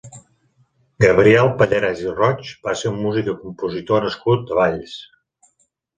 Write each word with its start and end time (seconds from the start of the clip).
Gabriel 1.05 1.49
Pallarès 1.59 2.01
i 2.05 2.13
Roig 2.21 2.49
va 2.69 2.75
ser 2.81 2.95
un 2.95 2.97
músic 3.03 3.29
i 3.35 3.39
compositor 3.45 4.03
nascut 4.07 4.55
a 4.55 4.59
Valls. 4.61 4.97